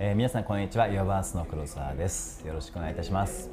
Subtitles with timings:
[0.00, 0.86] えー、皆さんこんにちは。
[0.86, 2.46] ヨバースの黒沢です。
[2.46, 3.50] よろしくお願いいたします、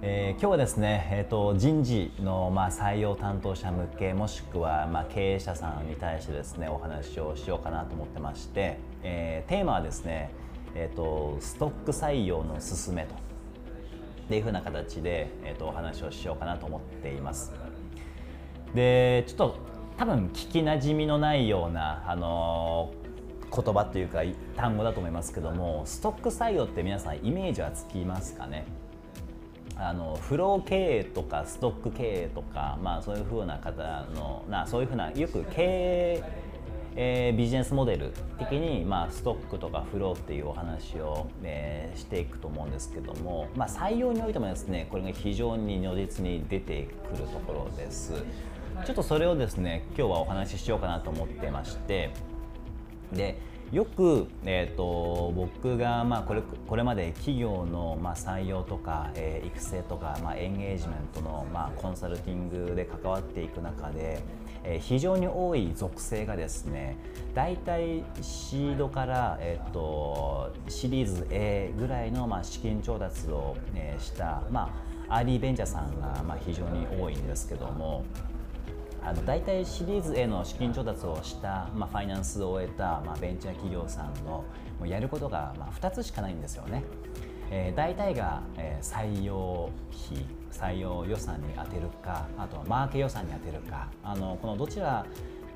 [0.00, 10.30] えー、今日はですね、えーと、人事の、まあ、採用担当者向けもしくは、まあ、経営者さんに対してですねお話をしようかなと思ってまして、えー、テーマはですね、
[10.74, 13.14] えーと、ストック採用の勧めと。
[13.14, 17.52] っていうふうな形で、えーと、お話をしようかなと思っています。
[18.74, 19.56] でちょっと
[19.98, 22.94] 多分聞きなじみのないような、あの
[23.54, 24.22] 言葉というか
[24.56, 28.64] 単語だと思いますけどもストック採用って皆さんイメージはつきますかね？
[29.78, 36.22] あのフロー経営とかストック経営とか、まあ、そういうふうな方のなそういうふうなよく経営、
[36.96, 48.14] えー、ビジネスモデル的に、まあ、ストックとかフローっていうお話を、えー、していくと思うんですけども、まあ、採用においてもですねこれが非常に如実に出てくるところです。
[48.84, 52.12] ちょっとそれをですね今日はお話ししようかなと思ってまして
[53.12, 53.38] で
[53.72, 64.22] よく、えーと、僕が、まあ、これこれまで企業の、まあ、採用とか、えー、育成とか、まあ、エンゲージメントの、まあ、コンサルティングで関わっていく中で、
[64.62, 66.96] えー、非常に多い属性がですね
[67.34, 74.72] 大体シードから、えーと、シリーズ A ぐらいの、まあ、資金調達を、えー、した、ま
[75.08, 78.04] あ、アーリーベンチャーさんが、まあ、非常に多いんですけども。
[79.06, 84.44] あの大体シリーズへの資金調達をした、まあ、ファイナンスを終えた、まあ、ベンチャー企業さんのも
[84.82, 86.82] うやることが、まあ、2つしかないんですよね。
[87.52, 89.70] えー、大体が、えー、採用
[90.10, 95.06] 費採用予算に充てるかあとはマーケ予算に充てるかあのこのどちら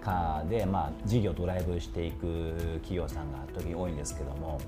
[0.00, 4.60] かで、まあ、事業ドライブしていく企業さんが時多いんですけども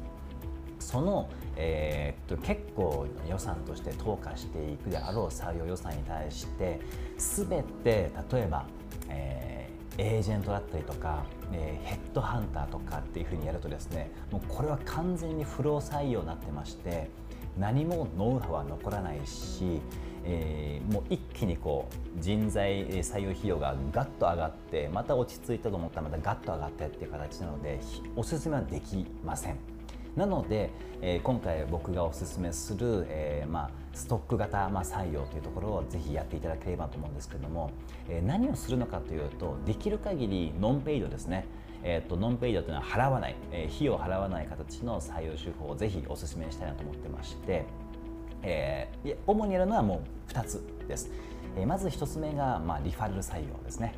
[0.82, 6.80] その、えー、っと結構予算として投下していくであろう採用予算に対して
[7.18, 8.66] 全て例えば、
[9.08, 17.10] えー、エージェントだったりとか、えー、ヘッドハンターとかっていうふうにやるとですねもうこれは完全にフロー採用になってまして
[17.58, 19.80] 何もノウハウは残らないし、
[20.24, 27.80] えー、もう一気にこう人材採用費用がガッと上がってまた落ち着いたと思ったらまたガッと上がってっていう形なので
[28.16, 29.71] おすすめはできません。
[30.16, 37.70] なので、えー、今回僕がおすすめする、えーまあ、ストック型、まあ、採用というところをぜひやっていただければと思うんですけれども、
[38.08, 41.46] えー、何をするのかというとできる限りノンペイドですね。
[41.84, 47.64] えーと、ノンペイドというのは払わない、えー、費用を払わない形の採用手法をぜひお勧めしたいなと思ってまして、
[48.42, 51.10] えー、主にやるのはもう2つです、
[51.56, 53.94] えー、まず1つ目が、まあ、リファレル採用ですね。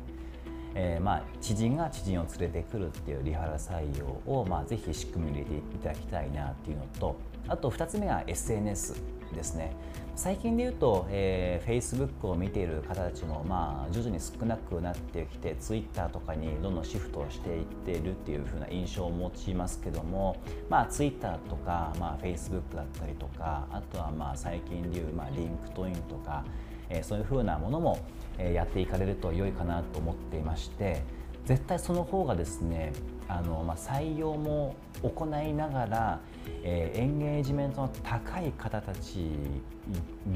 [0.75, 7.15] えー、まあ、知人が知人を連れてくるっていうリハラ採用を、まあ、ぜひ仕組みに入れていただきたいなっていうのと
[7.47, 8.95] あと2つ目が SNS
[9.33, 9.75] ですね。
[10.15, 20.37] 最近で言うと、えー、Facebook を見ている方たちも、まあ、徐々に少なくなってきて Twitter とかにどんどんシフトしていってるっていう風な印象を持ちますけども、
[20.69, 26.45] まあ、Twitter とか、まあ、Facebook だったりとかあとはまあ最近でいう、まあ、LinkedIn とか
[26.89, 27.99] えそういうふうなものも、
[28.37, 31.01] えやっていかれると良いかなと思っていまして
[31.45, 32.91] 絶対その方がですね
[33.27, 36.19] あの、まあ、採用も行いながら、
[36.63, 39.29] えー、エンゲージメントの高い方たち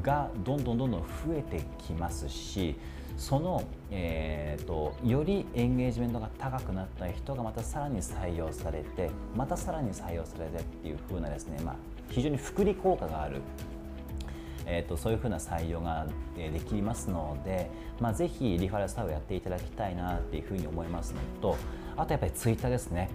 [0.02, 2.76] がどんどんどんどん増えてきますし
[3.18, 11.76] その、えーと、よりエンゲージメントが高くなった人がまたさらに採用されてまたさらに採用されてっていう風なですね、まあ、
[12.10, 13.42] 非常に複利効果がある
[14.72, 17.70] えーと、そういうふうな採用ができますので、
[18.00, 21.58] まあ、ぜひリファラルスタイルをやっていただきたいなっていうふうに思いますのと
[21.98, 23.10] あとやっぱりツイッターですね。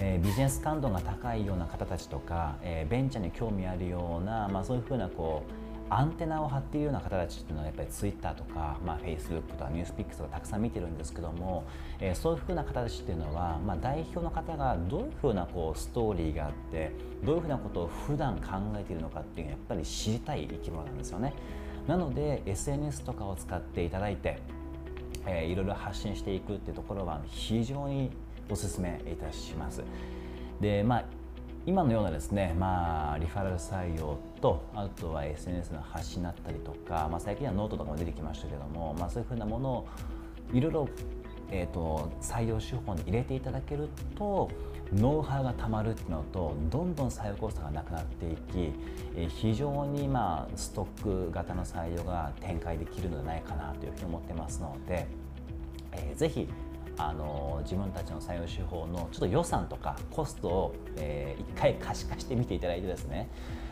[0.00, 11.64] えー、ビジネス感度が高いような方たちとか、えー、ベンチャーに興味あるような、まあ、そういうふうなこうアンテナを張っているような方たちっていうのはやっぱりツイッターとか、まあ、Facebook とかニュースピックスとかたくさん見てるんですけども、
[11.98, 16.92] えー、そういうふうな方たちっていうのは、まあ、代表の方がどういうふうなこうストーリーがあって
[17.24, 21.34] どういうふうなことを普段考えているのかっていうのはやっぱり知りたい生き物なんですよね。
[21.86, 24.38] なので SNS とかを使っていただいて、
[25.26, 28.10] えー、いろいろ発信していくっていうところは非常に
[28.50, 29.82] お勧めいたします。
[30.60, 31.04] でまあ
[31.68, 39.88] 今のようなですね、まあ、リファラル採用とあとは SNS の発信だったりとか、まあ、最近はノートとかも出てきましたけども、まあ、そういうふうなものを
[40.54, 40.88] いろいろ、
[41.50, 44.50] えーと、採用手法に入れていただけると
[44.94, 48.72] ノウハウがたまるっていうのとどんどん採用コスがなくなっていき、
[49.14, 55.06] えー、非常に、まあ、ストック型の採用が展開できるのではないかなというふうに思ってますので、
[55.92, 56.48] えー、ぜひ
[56.98, 63.30] あの自分たちの採用手法のちょっと予算とかコストを、えー、一回可視化してみていただいてですね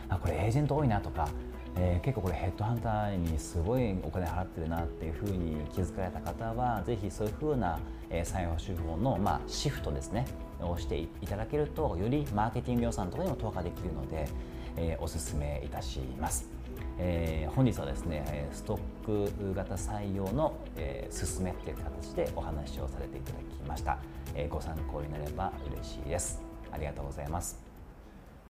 [0.09, 1.27] あこれエージェント多いなとか、
[1.75, 7.79] えー、結構これヘッドハンターにすごいお金払ってるなっていうふうに気づかれた方はぜひそういうふうな、
[8.09, 10.25] えー、採用手法の、まあ、シフトですね
[10.61, 14.27] をしていただけるとよりマーケティング予算とかにも投下できるので、
[14.75, 16.56] え、おすすめいたします。
[16.99, 23.99] えー、本日はですねストック型採用の、えー、進めっていう形でお話をさせていただきました、
[24.35, 26.41] えー、ご参考になれば嬉しいです。
[26.71, 27.66] ありがとうございます。